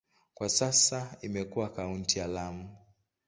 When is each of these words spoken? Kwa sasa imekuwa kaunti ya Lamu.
Kwa 0.33 0.49
sasa 0.49 1.17
imekuwa 1.21 1.69
kaunti 1.69 2.19
ya 2.19 2.27
Lamu. 2.27 2.77